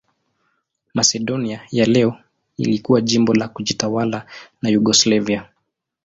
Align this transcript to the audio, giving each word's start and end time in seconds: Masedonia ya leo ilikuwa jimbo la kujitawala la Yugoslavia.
Masedonia 0.93 1.63
ya 1.71 1.85
leo 1.85 2.17
ilikuwa 2.57 3.01
jimbo 3.01 3.33
la 3.33 3.47
kujitawala 3.47 4.25
la 4.61 4.69
Yugoslavia. 4.69 5.49